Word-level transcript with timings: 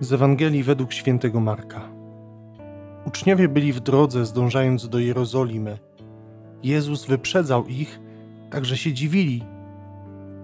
Z 0.00 0.12
Ewangelii 0.12 0.62
według 0.62 0.92
świętego 0.92 1.40
Marka. 1.40 1.80
Uczniowie 3.06 3.48
byli 3.48 3.72
w 3.72 3.80
drodze, 3.80 4.26
zdążając 4.26 4.88
do 4.88 4.98
Jerozolimy. 4.98 5.78
Jezus 6.62 7.06
wyprzedzał 7.06 7.66
ich, 7.66 8.00
tak 8.50 8.64
że 8.64 8.76
się 8.76 8.92
dziwili. 8.92 9.44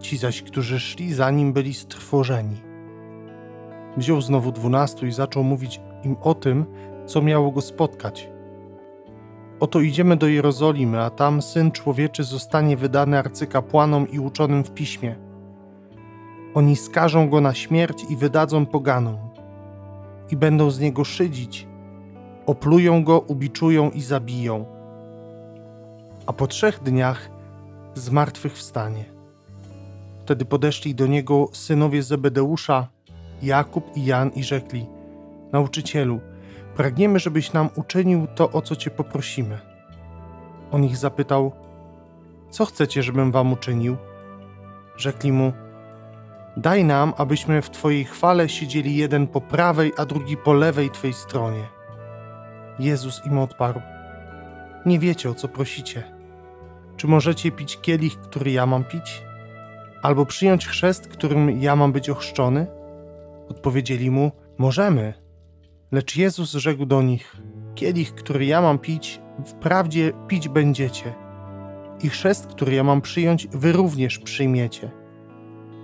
Ci 0.00 0.16
zaś, 0.16 0.42
którzy 0.42 0.80
szli 0.80 1.14
za 1.14 1.30
nim, 1.30 1.52
byli 1.52 1.74
strwożeni. 1.74 2.56
Wziął 3.96 4.20
znowu 4.20 4.52
dwunastu 4.52 5.06
i 5.06 5.12
zaczął 5.12 5.44
mówić 5.44 5.80
im 6.04 6.16
o 6.22 6.34
tym, 6.34 6.64
co 7.06 7.22
miało 7.22 7.50
go 7.50 7.60
spotkać. 7.60 8.30
Oto 9.60 9.80
idziemy 9.80 10.16
do 10.16 10.28
Jerozolimy, 10.28 11.00
a 11.00 11.10
tam 11.10 11.42
syn 11.42 11.70
człowieczy 11.70 12.24
zostanie 12.24 12.76
wydany 12.76 13.18
arcykapłanom 13.18 14.08
i 14.10 14.18
uczonym 14.18 14.64
w 14.64 14.70
piśmie. 14.70 15.25
Oni 16.56 16.76
skażą 16.76 17.28
go 17.28 17.40
na 17.40 17.54
śmierć 17.54 18.04
i 18.08 18.16
wydadzą 18.16 18.66
poganom 18.66 19.16
i 20.30 20.36
będą 20.36 20.70
z 20.70 20.80
niego 20.80 21.04
szydzić. 21.04 21.66
Oplują 22.46 23.04
go, 23.04 23.18
ubiczują 23.20 23.90
i 23.90 24.02
zabiją. 24.02 24.64
A 26.26 26.32
po 26.32 26.46
trzech 26.46 26.82
dniach 26.82 27.30
zmartwychwstanie. 27.94 29.04
Wtedy 30.24 30.44
podeszli 30.44 30.94
do 30.94 31.06
niego 31.06 31.48
synowie 31.52 32.02
Zebedeusza, 32.02 32.88
Jakub 33.42 33.96
i 33.96 34.04
Jan 34.04 34.30
i 34.30 34.44
rzekli: 34.44 34.86
Nauczycielu, 35.52 36.20
pragniemy, 36.76 37.18
żebyś 37.18 37.52
nam 37.52 37.68
uczynił 37.74 38.26
to, 38.34 38.52
o 38.52 38.62
co 38.62 38.76
cię 38.76 38.90
poprosimy. 38.90 39.58
On 40.72 40.84
ich 40.84 40.96
zapytał: 40.96 41.52
Co 42.50 42.64
chcecie, 42.64 43.02
żebym 43.02 43.32
wam 43.32 43.52
uczynił? 43.52 43.96
Rzekli 44.96 45.32
mu: 45.32 45.52
Daj 46.56 46.84
nam, 46.84 47.12
abyśmy 47.16 47.62
w 47.62 47.70
Twojej 47.70 48.04
chwale 48.04 48.48
siedzieli 48.48 48.96
jeden 48.96 49.26
po 49.26 49.40
prawej, 49.40 49.92
a 49.96 50.06
drugi 50.06 50.36
po 50.36 50.52
lewej 50.52 50.90
Twej 50.90 51.12
stronie. 51.12 51.64
Jezus 52.78 53.26
im 53.26 53.38
odparł: 53.38 53.80
Nie 54.86 54.98
wiecie, 54.98 55.30
o 55.30 55.34
co 55.34 55.48
prosicie. 55.48 56.02
Czy 56.96 57.06
możecie 57.06 57.50
pić 57.50 57.80
kielich, 57.80 58.20
który 58.20 58.50
ja 58.50 58.66
mam 58.66 58.84
pić? 58.84 59.22
Albo 60.02 60.26
przyjąć 60.26 60.66
chrzest, 60.66 61.08
którym 61.08 61.62
ja 61.62 61.76
mam 61.76 61.92
być 61.92 62.10
ochrzczony? 62.10 62.66
Odpowiedzieli 63.48 64.10
mu: 64.10 64.32
Możemy. 64.58 65.14
Lecz 65.92 66.16
Jezus 66.16 66.52
rzekł 66.52 66.86
do 66.86 67.02
nich: 67.02 67.36
Kielich, 67.74 68.14
który 68.14 68.44
ja 68.44 68.60
mam 68.60 68.78
pić, 68.78 69.20
wprawdzie 69.44 70.12
pić 70.28 70.48
będziecie. 70.48 71.14
I 72.02 72.08
chrzest, 72.08 72.46
który 72.46 72.74
ja 72.74 72.84
mam 72.84 73.00
przyjąć, 73.00 73.46
wy 73.46 73.72
również 73.72 74.18
przyjmiecie 74.18 75.05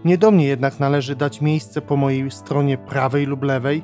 nie 0.05 0.19
do 0.19 0.31
mnie 0.31 0.47
jednak 0.47 0.81
należy 0.81 1.17
dać 1.17 1.41
miejsce 1.41 1.83
po 1.83 1.97
mojej 1.97 2.31
stronie 2.31 2.79
prawej 2.79 3.27
lub 3.27 3.43
lewej, 3.43 3.83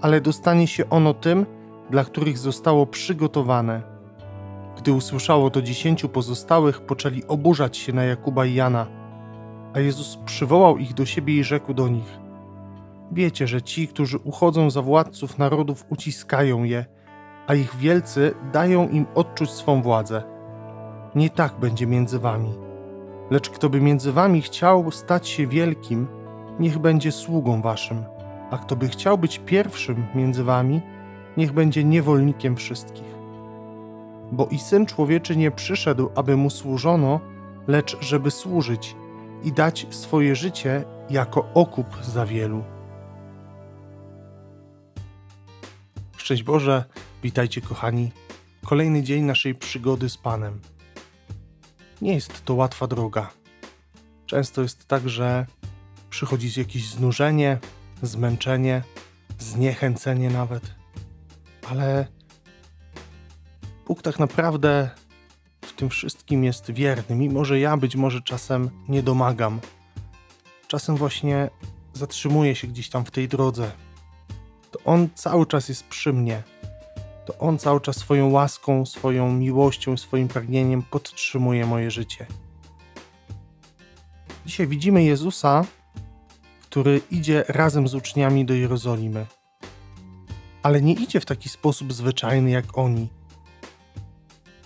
ale 0.00 0.20
dostanie 0.20 0.66
się 0.66 0.90
ono 0.90 1.14
tym, 1.14 1.46
dla 1.90 2.04
których 2.04 2.38
zostało 2.38 2.86
przygotowane. 2.86 3.82
Gdy 4.78 4.92
usłyszało 4.92 5.50
to 5.50 5.62
dziesięciu 5.62 6.08
pozostałych, 6.08 6.80
poczęli 6.80 7.24
oburzać 7.28 7.76
się 7.76 7.92
na 7.92 8.04
Jakuba 8.04 8.46
i 8.46 8.54
Jana. 8.54 8.86
A 9.74 9.80
Jezus 9.80 10.18
przywołał 10.24 10.78
ich 10.78 10.94
do 10.94 11.06
siebie 11.06 11.34
i 11.36 11.44
rzekł 11.44 11.74
do 11.74 11.88
nich: 11.88 12.18
Wiecie, 13.12 13.46
że 13.46 13.62
ci, 13.62 13.88
którzy 13.88 14.18
uchodzą 14.18 14.70
za 14.70 14.82
władców 14.82 15.38
narodów, 15.38 15.84
uciskają 15.88 16.64
je, 16.64 16.84
a 17.46 17.54
ich 17.54 17.76
wielcy 17.76 18.34
dają 18.52 18.88
im 18.88 19.06
odczuć 19.14 19.50
swą 19.50 19.82
władzę. 19.82 20.22
Nie 21.14 21.30
tak 21.30 21.60
będzie 21.60 21.86
między 21.86 22.18
wami. 22.18 22.65
Lecz 23.30 23.50
kto 23.50 23.70
by 23.70 23.80
między 23.80 24.12
wami 24.12 24.42
chciał 24.42 24.90
stać 24.90 25.28
się 25.28 25.46
wielkim, 25.46 26.06
niech 26.60 26.78
będzie 26.78 27.12
sługą 27.12 27.62
waszym, 27.62 28.04
a 28.50 28.58
kto 28.58 28.76
by 28.76 28.88
chciał 28.88 29.18
być 29.18 29.38
pierwszym 29.38 30.06
między 30.14 30.44
wami, 30.44 30.80
niech 31.36 31.52
będzie 31.52 31.84
niewolnikiem 31.84 32.56
wszystkich. 32.56 33.16
Bo 34.32 34.46
i 34.46 34.58
syn 34.58 34.86
człowieczy 34.86 35.36
nie 35.36 35.50
przyszedł, 35.50 36.10
aby 36.14 36.36
mu 36.36 36.50
służono, 36.50 37.20
lecz 37.68 38.00
żeby 38.00 38.30
służyć 38.30 38.96
i 39.44 39.52
dać 39.52 39.86
swoje 39.90 40.36
życie 40.36 40.84
jako 41.10 41.46
okup 41.54 41.86
za 42.02 42.26
wielu. 42.26 42.64
Szczęść 46.16 46.42
Boże, 46.42 46.84
witajcie 47.22 47.60
kochani. 47.60 48.12
Kolejny 48.64 49.02
dzień 49.02 49.24
naszej 49.24 49.54
przygody 49.54 50.08
z 50.08 50.16
Panem. 50.16 50.60
Nie 52.02 52.14
jest 52.14 52.44
to 52.44 52.54
łatwa 52.54 52.86
droga. 52.86 53.30
Często 54.26 54.62
jest 54.62 54.86
tak, 54.86 55.08
że 55.08 55.46
przychodzi 56.10 56.60
jakieś 56.60 56.90
znużenie, 56.90 57.58
zmęczenie, 58.02 58.82
zniechęcenie 59.38 60.30
nawet, 60.30 60.62
ale 61.70 62.06
Bóg 63.86 64.02
tak 64.02 64.18
naprawdę 64.18 64.90
w 65.60 65.72
tym 65.72 65.88
wszystkim 65.90 66.44
jest 66.44 66.70
wierny, 66.70 67.16
mimo 67.16 67.44
że 67.44 67.58
ja 67.58 67.76
być 67.76 67.96
może 67.96 68.20
czasem 68.20 68.70
nie 68.88 69.02
domagam. 69.02 69.60
Czasem 70.68 70.96
właśnie 70.96 71.50
zatrzymuję 71.92 72.54
się 72.54 72.66
gdzieś 72.66 72.88
tam 72.88 73.04
w 73.04 73.10
tej 73.10 73.28
drodze. 73.28 73.72
To 74.70 74.78
On 74.84 75.08
cały 75.14 75.46
czas 75.46 75.68
jest 75.68 75.84
przy 75.84 76.12
mnie 76.12 76.42
to 77.26 77.38
On 77.38 77.58
cały 77.58 77.80
czas 77.80 77.96
swoją 77.96 78.30
łaską, 78.30 78.86
swoją 78.86 79.32
miłością, 79.32 79.96
swoim 79.96 80.28
pragnieniem 80.28 80.82
podtrzymuje 80.82 81.66
moje 81.66 81.90
życie. 81.90 82.26
Dzisiaj 84.46 84.66
widzimy 84.66 85.04
Jezusa, 85.04 85.64
który 86.60 87.00
idzie 87.10 87.44
razem 87.48 87.88
z 87.88 87.94
uczniami 87.94 88.44
do 88.44 88.54
Jerozolimy. 88.54 89.26
Ale 90.62 90.82
nie 90.82 90.92
idzie 90.92 91.20
w 91.20 91.26
taki 91.26 91.48
sposób 91.48 91.92
zwyczajny 91.92 92.50
jak 92.50 92.78
oni. 92.78 93.08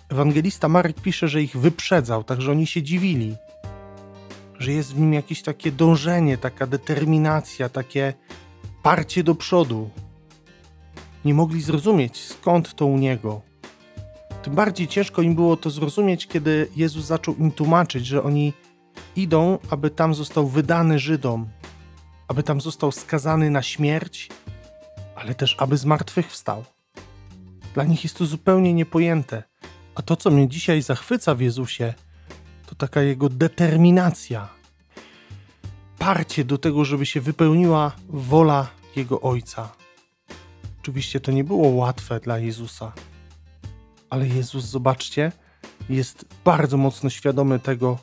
Ewangelista 0.08 0.68
Marek 0.68 1.00
pisze, 1.00 1.28
że 1.28 1.42
ich 1.42 1.56
wyprzedzał, 1.56 2.24
także 2.24 2.50
oni 2.50 2.66
się 2.66 2.82
dziwili, 2.82 3.36
że 4.58 4.72
jest 4.72 4.94
w 4.94 4.98
nim 4.98 5.12
jakieś 5.12 5.42
takie 5.42 5.72
dążenie, 5.72 6.38
taka 6.38 6.66
determinacja, 6.66 7.68
takie 7.68 8.14
parcie 8.82 9.24
do 9.24 9.34
przodu, 9.34 9.90
nie 11.24 11.34
mogli 11.34 11.62
zrozumieć, 11.62 12.24
skąd 12.24 12.74
to 12.74 12.86
u 12.86 12.98
niego. 12.98 13.40
Tym 14.42 14.54
bardziej 14.54 14.88
ciężko 14.88 15.22
im 15.22 15.34
było 15.34 15.56
to 15.56 15.70
zrozumieć, 15.70 16.26
kiedy 16.26 16.68
Jezus 16.76 17.04
zaczął 17.04 17.34
im 17.34 17.52
tłumaczyć, 17.52 18.06
że 18.06 18.22
oni 18.22 18.52
idą, 19.16 19.58
aby 19.70 19.90
tam 19.90 20.14
został 20.14 20.48
wydany 20.48 20.98
Żydom, 20.98 21.48
aby 22.28 22.42
tam 22.42 22.60
został 22.60 22.92
skazany 22.92 23.50
na 23.50 23.62
śmierć, 23.62 24.28
ale 25.16 25.34
też 25.34 25.56
aby 25.58 25.76
zmartwychwstał. 25.76 26.64
Dla 27.74 27.84
nich 27.84 28.04
jest 28.04 28.16
to 28.16 28.26
zupełnie 28.26 28.74
niepojęte. 28.74 29.42
A 29.94 30.02
to, 30.02 30.16
co 30.16 30.30
mnie 30.30 30.48
dzisiaj 30.48 30.82
zachwyca 30.82 31.34
w 31.34 31.40
Jezusie, 31.40 31.94
to 32.66 32.74
taka 32.74 33.02
jego 33.02 33.28
determinacja, 33.28 34.48
parcie 35.98 36.44
do 36.44 36.58
tego, 36.58 36.84
żeby 36.84 37.06
się 37.06 37.20
wypełniła 37.20 37.92
wola 38.08 38.68
Jego 38.96 39.20
Ojca. 39.20 39.79
Oczywiście 40.82 41.20
to 41.20 41.32
nie 41.32 41.44
było 41.44 41.68
łatwe 41.68 42.20
dla 42.20 42.38
Jezusa, 42.38 42.92
ale 44.10 44.28
Jezus, 44.28 44.64
zobaczcie, 44.64 45.32
jest 45.88 46.24
bardzo 46.44 46.76
mocno 46.76 47.10
świadomy 47.10 47.58
tego, 47.58 47.98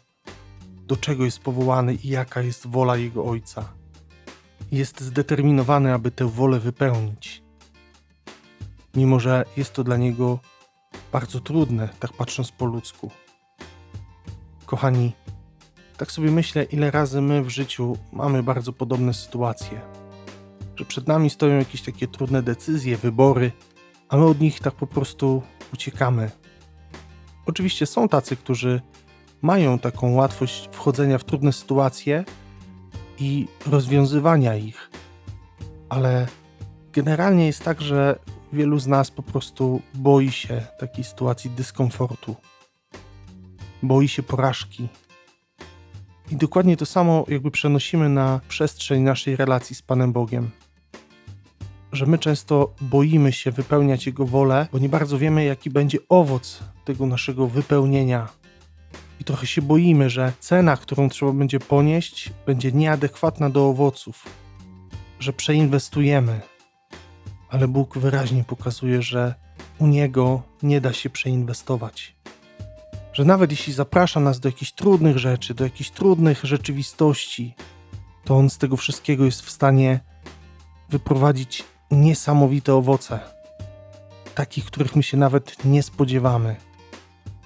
do 0.88 0.97
czego 0.97 1.25
jest 1.25 1.39
powołany 1.39 1.93
i 1.93 2.09
jaka 2.09 2.41
jest 2.41 2.67
wola 2.67 2.97
Jego 2.97 3.25
Ojca. 3.25 3.73
Jest 4.71 5.01
zdeterminowany, 5.01 5.93
aby 5.93 6.11
tę 6.11 6.27
wolę 6.27 6.59
wypełnić. 6.59 7.43
Mimo, 8.95 9.19
że 9.19 9.45
jest 9.57 9.73
to 9.73 9.83
dla 9.83 9.97
Niego 9.97 10.39
bardzo 11.11 11.39
trudne, 11.39 11.89
tak 11.99 12.13
patrząc 12.13 12.51
po 12.51 12.65
ludzku. 12.65 13.11
Kochani, 14.65 15.11
tak 15.97 16.11
sobie 16.11 16.31
myślę, 16.31 16.63
ile 16.63 16.91
razy 16.91 17.21
my 17.21 17.44
w 17.44 17.49
życiu 17.49 17.97
mamy 18.13 18.44
bardzo 18.44 18.74
podobne 18.74 19.13
sytuacje 19.13 20.06
że 20.77 20.85
przed 20.85 21.07
nami 21.07 21.29
stoją 21.29 21.57
jakieś 21.57 21.81
takie 21.81 22.07
trudne 22.07 22.44
decyzje, 22.44 22.97
wybory, 22.97 23.51
a 24.09 24.18
my 24.18 24.25
od 24.25 24.39
nich 24.39 24.59
tak 24.59 24.74
po 24.74 24.88
prostu 24.88 25.41
uciekamy. 25.74 26.31
Oczywiście 27.45 27.85
są 27.85 28.07
tacy, 28.07 28.35
którzy 28.35 28.81
mają 29.41 29.79
taką 29.79 30.13
łatwość 30.13 30.69
wchodzenia 30.71 31.18
w 31.18 31.24
trudne 31.24 31.53
sytuacje 31.53 32.25
i 33.19 33.47
rozwiązywania 33.68 34.56
ich, 34.56 34.89
ale 35.89 36.27
generalnie 36.94 37.45
jest 37.45 37.63
tak, 37.63 37.81
że 37.81 38.19
wielu 38.53 38.79
z 38.79 38.88
nas 38.88 39.12
po 39.12 39.24
prostu 39.24 39.81
boi 39.94 40.31
się 40.31 40.62
takiej 40.79 41.03
sytuacji 41.03 41.50
dyskomfortu, 41.50 42.35
boi 43.83 44.07
się 44.07 44.24
porażki. 44.24 44.89
I 46.31 46.35
dokładnie 46.35 46.77
to 46.77 46.85
samo 46.85 47.25
jakby 47.27 47.51
przenosimy 47.51 48.09
na 48.09 48.41
przestrzeń 48.47 49.01
naszej 49.01 49.35
relacji 49.35 49.75
z 49.75 49.81
Panem 49.81 50.13
Bogiem 50.13 50.51
że 51.97 52.05
my 52.05 52.17
często 52.17 52.73
boimy 52.81 53.33
się 53.33 53.51
wypełniać 53.51 54.05
Jego 54.05 54.25
wolę, 54.25 54.67
bo 54.71 54.79
nie 54.79 54.89
bardzo 54.89 55.17
wiemy, 55.17 55.44
jaki 55.44 55.69
będzie 55.69 55.97
owoc 56.09 56.59
tego 56.85 57.05
naszego 57.05 57.47
wypełnienia. 57.47 58.27
I 59.19 59.23
trochę 59.23 59.47
się 59.47 59.61
boimy, 59.61 60.09
że 60.09 60.33
cena, 60.39 60.77
którą 60.77 61.09
trzeba 61.09 61.31
będzie 61.31 61.59
ponieść, 61.59 62.29
będzie 62.45 62.71
nieadekwatna 62.71 63.49
do 63.49 63.67
owoców. 63.67 64.25
że 65.19 65.33
przeinwestujemy, 65.33 66.41
ale 67.49 67.67
Bóg 67.67 67.97
wyraźnie 67.97 68.43
pokazuje, 68.43 69.01
że 69.01 69.35
u 69.79 69.88
Niego 69.88 70.41
nie 70.63 70.81
da 70.81 70.93
się 70.93 71.09
przeinwestować. 71.09 72.15
Że 73.13 73.25
nawet 73.25 73.51
jeśli 73.51 73.73
zaprasza 73.73 74.19
nas 74.19 74.39
do 74.39 74.50
jakichś 74.50 74.71
trudnych 74.71 75.17
rzeczy, 75.17 75.53
do 75.53 75.63
jakichś 75.63 75.89
trudnych 75.89 76.43
rzeczywistości, 76.43 77.55
to 78.23 78.35
On 78.38 78.50
z 78.50 78.57
tego 78.57 78.77
wszystkiego 78.77 79.25
jest 79.25 79.41
w 79.41 79.51
stanie 79.51 80.00
wyprowadzić 80.89 81.63
niesamowite 81.92 82.74
owoce, 82.74 83.19
takich, 84.36 84.66
których 84.66 84.95
my 84.95 85.04
się 85.04 85.18
nawet 85.18 85.66
nie 85.66 85.84
spodziewamy. 85.84 86.56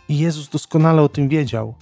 I 0.10 0.18
Jezus 0.18 0.50
doskonale 0.50 1.02
o 1.02 1.10
tym 1.10 1.30
wiedział. 1.30 1.74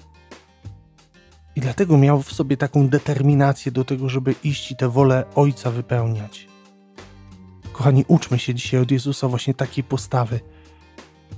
I 1.56 1.62
dlatego 1.62 1.98
miał 1.98 2.22
w 2.22 2.34
sobie 2.34 2.58
taką 2.58 2.88
determinację 2.88 3.72
do 3.72 3.86
tego, 3.86 4.10
żeby 4.10 4.36
iść 4.44 4.72
i 4.72 4.76
tę 4.76 4.90
wolę 4.90 5.24
Ojca 5.36 5.72
wypełniać. 5.72 6.48
Kochani, 7.74 8.06
uczmy 8.08 8.40
się 8.40 8.54
dzisiaj 8.54 8.80
od 8.80 8.92
Jezusa 8.92 9.28
właśnie 9.28 9.54
takiej 9.54 9.84
postawy, 9.84 10.40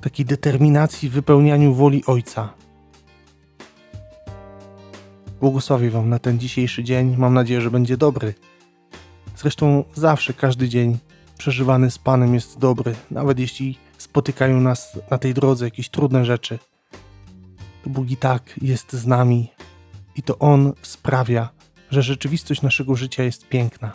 takiej 0.01 0.25
determinacji 0.25 1.09
w 1.09 1.13
wypełnianiu 1.13 1.73
woli 1.73 2.05
Ojca. 2.05 2.53
Błogosławię 5.41 5.91
Wam 5.91 6.09
na 6.09 6.19
ten 6.19 6.39
dzisiejszy 6.39 6.83
dzień. 6.83 7.15
Mam 7.17 7.33
nadzieję, 7.33 7.61
że 7.61 7.71
będzie 7.71 7.97
dobry. 7.97 8.33
Zresztą 9.35 9.83
zawsze 9.93 10.33
każdy 10.33 10.69
dzień 10.69 10.97
przeżywany 11.41 11.91
z 11.91 11.97
Panem 11.97 12.33
jest 12.33 12.59
dobry, 12.59 12.95
nawet 13.11 13.39
jeśli 13.39 13.77
spotykają 13.97 14.59
nas 14.59 14.99
na 15.11 15.17
tej 15.17 15.33
drodze 15.33 15.65
jakieś 15.65 15.89
trudne 15.89 16.25
rzeczy. 16.25 16.59
To 17.83 17.89
Bóg 17.89 18.11
i 18.11 18.17
tak 18.17 18.59
jest 18.61 18.93
z 18.93 19.07
nami 19.07 19.47
i 20.15 20.23
to 20.23 20.39
On 20.39 20.73
sprawia, 20.81 21.49
że 21.91 22.01
rzeczywistość 22.01 22.61
naszego 22.61 22.95
życia 22.95 23.23
jest 23.23 23.47
piękna. 23.47 23.91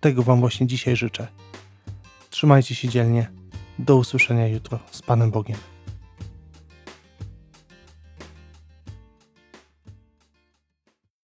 Tego 0.00 0.22
Wam 0.22 0.40
właśnie 0.40 0.66
dzisiaj 0.66 0.96
życzę. 0.96 1.28
Trzymajcie 2.30 2.74
się 2.74 2.88
dzielnie. 2.88 3.30
Do 3.78 3.96
usłyszenia 3.96 4.48
jutro 4.48 4.78
z 4.90 5.02
Panem 5.02 5.30
Bogiem. 5.30 5.56